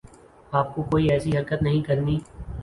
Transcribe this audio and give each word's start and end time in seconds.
آپ 0.51 0.73
کو 0.75 0.83
کوئی 0.83 1.09
ایسی 1.11 1.37
حرکت 1.37 1.61
نہیں 1.61 1.81
کرنی 1.81 2.17